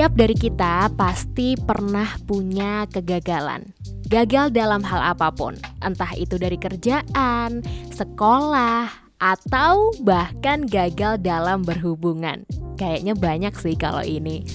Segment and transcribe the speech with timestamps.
[0.00, 3.68] Setiap dari kita pasti pernah punya kegagalan.
[4.08, 7.60] Gagal dalam hal apa pun, entah itu dari kerjaan,
[7.92, 8.88] sekolah,
[9.20, 12.48] atau bahkan gagal dalam berhubungan.
[12.80, 14.40] Kayaknya banyak sih kalau ini.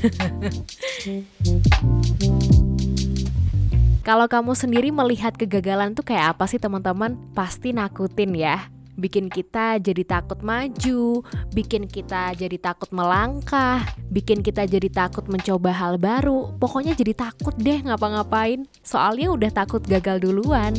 [4.10, 7.22] kalau kamu sendiri melihat kegagalan tuh kayak apa sih teman-teman?
[7.38, 14.64] Pasti nakutin ya bikin kita jadi takut maju, bikin kita jadi takut melangkah, bikin kita
[14.64, 16.56] jadi takut mencoba hal baru.
[16.56, 20.74] Pokoknya jadi takut deh ngapa-ngapain, soalnya udah takut gagal duluan.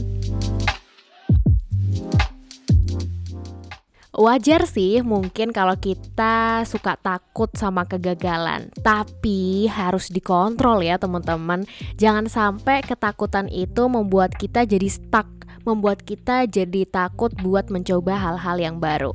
[4.16, 11.68] Wajar sih mungkin kalau kita suka takut sama kegagalan, tapi harus dikontrol ya teman-teman.
[12.00, 15.35] Jangan sampai ketakutan itu membuat kita jadi stuck
[15.66, 19.10] membuat kita jadi takut buat mencoba hal-hal yang baru.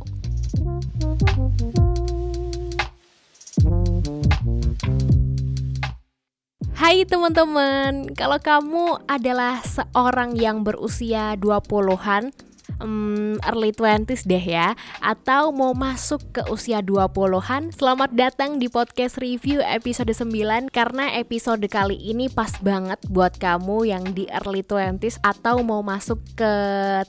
[6.75, 12.35] Hai teman-teman, kalau kamu adalah seorang yang berusia 20-an,
[12.81, 14.73] um, early 20s deh ya.
[14.99, 21.63] Atau mau masuk ke usia 20-an selamat datang di podcast review episode 9 karena episode
[21.69, 26.53] kali ini pas banget buat kamu yang di early 20s atau mau masuk ke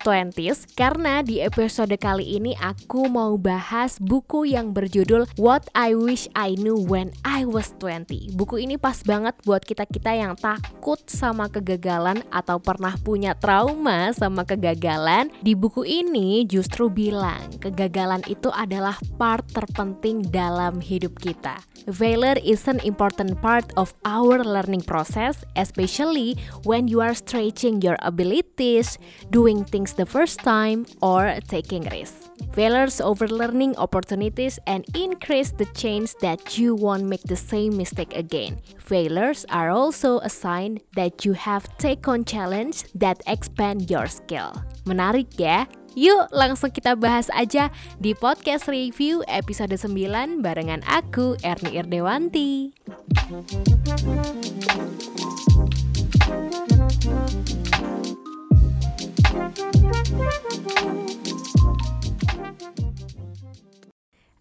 [0.05, 6.29] 20s karena di episode kali ini aku mau bahas buku yang berjudul What I Wish
[6.37, 11.49] I Knew When I Was 20 buku ini pas banget buat kita-kita yang takut sama
[11.49, 15.31] kegagalan atau pernah punya trauma sama kegagalan.
[15.43, 21.63] Di buku ini justru bilang kegagalan itu adalah part terpenting dalam hidup kita.
[21.87, 26.35] Failure is an important part of our learning process, especially
[26.67, 28.99] when you are stretching your abilities,
[29.31, 32.31] doing things the first time, or taking risks.
[32.55, 38.15] Failures over learning opportunities and increase the chance that you won't make the same mistake
[38.19, 38.59] again.
[38.79, 44.59] Failures are also a sign that you have taken challenge that expand your skill.
[44.83, 45.71] Menarik ya?
[45.95, 47.71] Yuk langsung kita bahas aja
[48.03, 52.73] di podcast review episode 9 barengan aku Erni Irdewanti.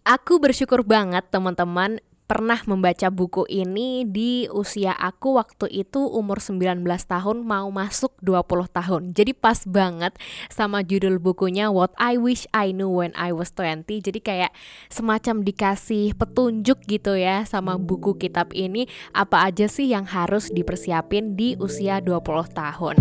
[0.02, 2.02] Aku bersyukur banget teman-teman
[2.32, 8.72] pernah membaca buku ini di usia aku waktu itu umur 19 tahun mau masuk 20
[8.72, 9.02] tahun.
[9.12, 10.16] Jadi pas banget
[10.48, 13.84] sama judul bukunya What I Wish I Knew When I Was 20.
[14.00, 14.56] Jadi kayak
[14.88, 21.36] semacam dikasih petunjuk gitu ya sama buku kitab ini apa aja sih yang harus dipersiapin
[21.36, 22.96] di usia 20 tahun.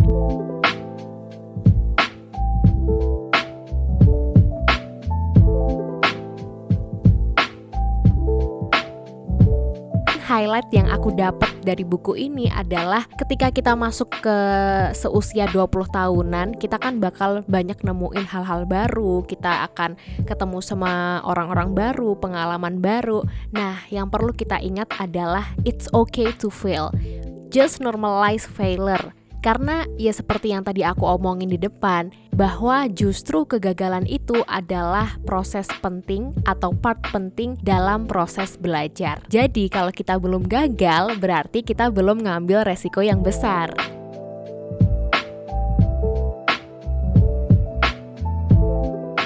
[10.31, 14.37] Highlight yang aku dapat dari buku ini adalah ketika kita masuk ke
[14.95, 21.75] seusia 20 tahunan, kita kan bakal banyak nemuin hal-hal baru, kita akan ketemu sama orang-orang
[21.75, 23.27] baru, pengalaman baru.
[23.51, 26.95] Nah, yang perlu kita ingat adalah it's okay to fail.
[27.51, 34.07] Just normalize failure karena ya seperti yang tadi aku omongin di depan, bahwa justru kegagalan
[34.07, 39.19] itu adalah proses penting atau part penting dalam proses belajar.
[39.27, 44.00] Jadi kalau kita belum gagal, berarti kita belum ngambil resiko yang besar.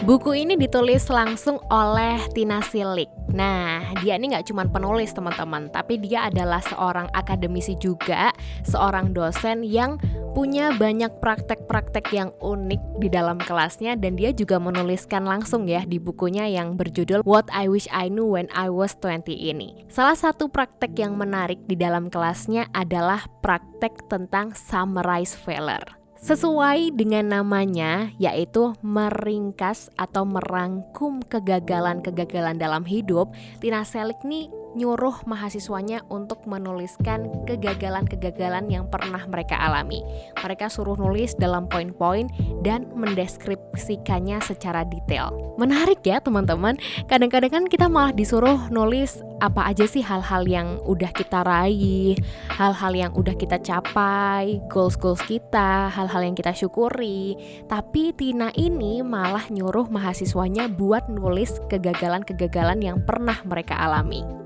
[0.06, 3.10] Buku ini ditulis langsung oleh Tina Silik.
[3.34, 8.30] Nah, dia ini nggak cuma penulis teman-teman, tapi dia adalah seorang akademisi juga,
[8.70, 9.98] seorang dosen yang
[10.38, 15.98] punya banyak praktek-praktek yang unik di dalam kelasnya dan dia juga menuliskan langsung ya di
[15.98, 19.90] bukunya yang berjudul What I Wish I Knew When I Was 20 ini.
[19.90, 26.05] Salah satu praktek yang menarik di dalam kelasnya adalah praktek tentang summarize failure.
[26.16, 36.04] Sesuai dengan namanya, yaitu meringkas atau merangkum kegagalan-kegagalan dalam hidup, Tina Selik nih nyuruh mahasiswanya
[36.12, 40.04] untuk menuliskan kegagalan-kegagalan yang pernah mereka alami.
[40.40, 42.28] Mereka suruh nulis dalam poin-poin
[42.62, 45.32] dan mendeskripsikannya secara detail.
[45.56, 46.76] Menarik ya teman-teman,
[47.08, 52.16] kadang-kadang kan kita malah disuruh nulis apa aja sih hal-hal yang udah kita raih,
[52.56, 57.36] hal-hal yang udah kita capai, goals-goals kita, hal-hal yang kita syukuri.
[57.68, 64.45] Tapi Tina ini malah nyuruh mahasiswanya buat nulis kegagalan-kegagalan yang pernah mereka alami.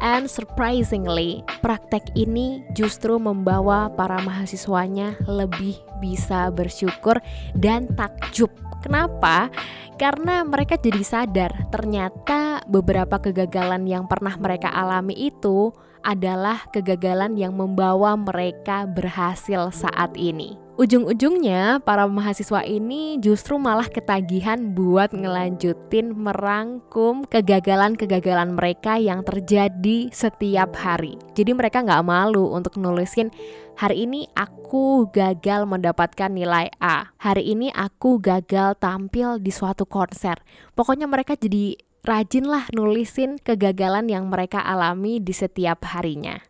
[0.00, 7.20] And surprisingly, praktek ini justru membawa para mahasiswanya lebih bisa bersyukur
[7.52, 8.48] dan takjub.
[8.80, 9.52] Kenapa?
[10.00, 15.68] Karena mereka jadi sadar ternyata beberapa kegagalan yang pernah mereka alami itu
[16.00, 20.56] adalah kegagalan yang membawa mereka berhasil saat ini.
[20.80, 30.72] Ujung-ujungnya, para mahasiswa ini justru malah ketagihan buat ngelanjutin merangkum kegagalan-kegagalan mereka yang terjadi setiap
[30.80, 31.20] hari.
[31.36, 33.28] Jadi mereka nggak malu untuk nulisin
[33.76, 37.12] hari ini aku gagal mendapatkan nilai A.
[37.20, 40.40] Hari ini aku gagal tampil di suatu konser.
[40.72, 41.76] Pokoknya mereka jadi
[42.08, 46.49] rajin lah nulisin kegagalan yang mereka alami di setiap harinya.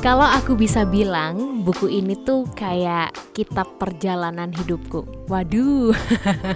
[0.00, 5.04] Kalau aku bisa bilang, buku ini tuh kayak kitab perjalanan hidupku.
[5.28, 5.92] Waduh,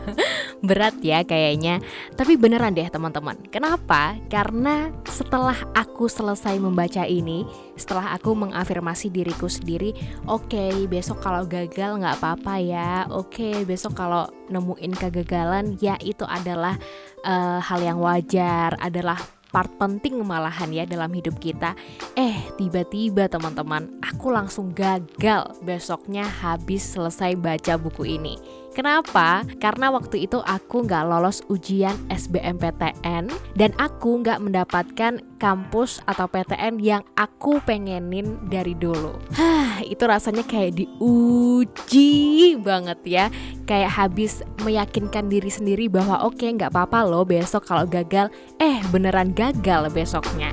[0.67, 1.85] berat ya kayaknya.
[2.17, 3.37] Tapi beneran deh teman-teman.
[3.53, 4.17] Kenapa?
[4.33, 7.45] Karena setelah aku selesai membaca ini,
[7.77, 9.93] setelah aku mengafirmasi diriku sendiri,
[10.25, 13.05] oke okay, besok kalau gagal nggak apa-apa ya.
[13.13, 16.81] Oke okay, besok kalau nemuin kegagalan, ya itu adalah
[17.29, 19.21] uh, hal yang wajar, adalah
[19.55, 21.79] part penting malahan ya dalam hidup kita.
[22.19, 28.35] Eh, tiba-tiba teman-teman, aku langsung gagal besoknya habis selesai baca buku ini.
[28.75, 29.47] Kenapa?
[29.63, 36.83] Karena waktu itu aku nggak lolos ujian SBMPTN dan aku nggak mendapatkan kampus atau PTN
[36.83, 39.15] yang aku pengenin dari dulu.
[39.39, 43.25] Hah, itu rasanya kayak diuji banget ya.
[43.63, 48.27] Kayak habis meyakinkan diri sendiri bahwa oke okay, nggak apa-apa loh besok kalau gagal.
[48.59, 50.51] Eh beneran gagal besoknya.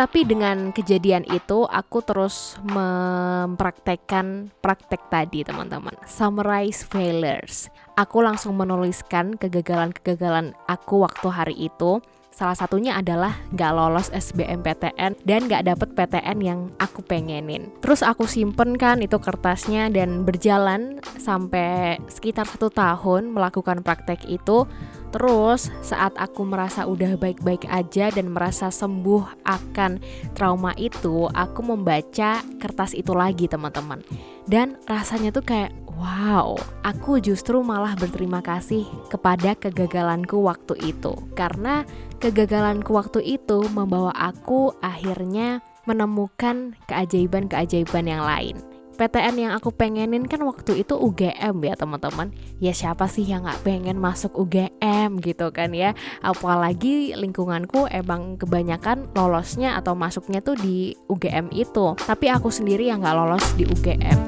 [0.00, 7.68] Tapi dengan kejadian itu aku terus mempraktekkan praktek tadi teman-teman Summarize failures
[8.00, 12.00] Aku langsung menuliskan kegagalan-kegagalan aku waktu hari itu
[12.30, 17.68] Salah satunya adalah gak lolos SBMPTN dan gak dapet PTN yang aku pengenin.
[17.82, 24.64] Terus aku simpen kan itu kertasnya dan berjalan sampai sekitar satu tahun melakukan praktek itu.
[25.10, 29.98] Terus saat aku merasa udah baik-baik aja dan merasa sembuh akan
[30.38, 34.02] trauma itu, aku membaca kertas itu lagi teman-teman.
[34.46, 41.84] Dan rasanya tuh kayak Wow, aku justru malah berterima kasih kepada kegagalanku waktu itu karena
[42.24, 48.69] kegagalanku waktu itu membawa aku akhirnya menemukan keajaiban-keajaiban yang lain.
[49.00, 52.36] PTN yang aku pengenin kan waktu itu UGM ya teman-teman.
[52.60, 55.96] Ya siapa sih yang gak pengen masuk UGM gitu kan ya?
[56.20, 61.96] Apalagi lingkunganku emang kebanyakan lolosnya atau masuknya tuh di UGM itu.
[61.96, 64.20] Tapi aku sendiri yang gak lolos di UGM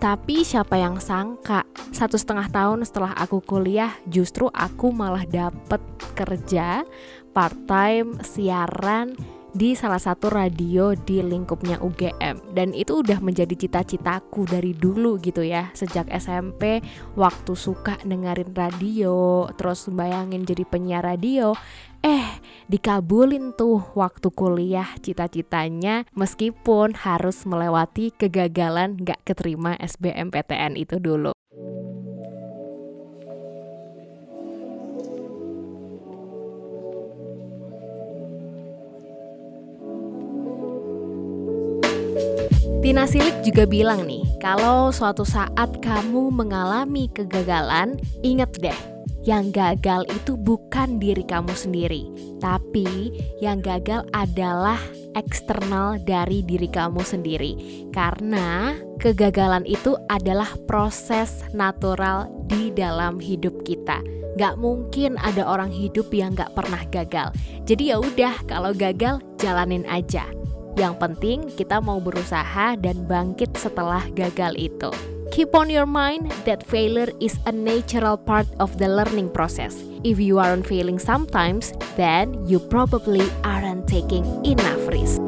[0.00, 5.76] Tapi siapa yang sangka satu setengah tahun setelah aku kuliah justru aku malah dapet
[6.20, 6.84] kerja
[7.32, 9.16] part time siaran
[9.50, 15.42] di salah satu radio di lingkupnya UGM dan itu udah menjadi cita-citaku dari dulu gitu
[15.42, 16.78] ya sejak SMP
[17.18, 21.54] waktu suka dengerin radio terus bayangin jadi penyiar radio.
[22.00, 22.24] Eh
[22.70, 31.36] dikabulin tuh waktu kuliah cita-citanya meskipun harus melewati kegagalan gak keterima SBMPTN itu dulu
[42.80, 48.80] Tina Silik juga bilang nih, kalau suatu saat kamu mengalami kegagalan, ingat deh,
[49.20, 52.08] yang gagal itu bukan diri kamu sendiri,
[52.40, 53.12] tapi
[53.44, 54.80] yang gagal adalah
[55.12, 57.52] eksternal dari diri kamu sendiri.
[57.92, 64.00] Karena kegagalan itu adalah proses natural di dalam hidup kita.
[64.40, 67.28] Gak mungkin ada orang hidup yang gak pernah gagal.
[67.68, 70.24] Jadi ya udah, kalau gagal jalanin aja
[70.80, 74.88] yang penting kita mau berusaha dan bangkit setelah gagal itu.
[75.30, 79.78] Keep on your mind that failure is a natural part of the learning process.
[80.02, 85.22] If you aren't failing sometimes, then you probably aren't taking enough risk.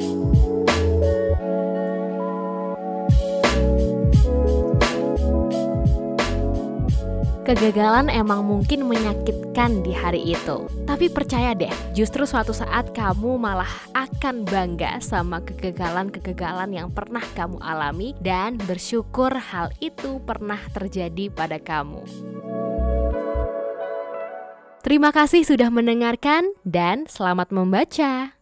[7.43, 10.71] Kegagalan emang mungkin menyakitkan di hari itu.
[10.87, 17.59] Tapi percaya deh, justru suatu saat kamu malah akan bangga sama kegagalan-kegagalan yang pernah kamu
[17.59, 22.07] alami dan bersyukur hal itu pernah terjadi pada kamu.
[24.87, 28.42] Terima kasih sudah mendengarkan dan selamat membaca.